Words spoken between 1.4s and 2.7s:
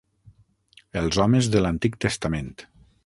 de l'Antic Testament.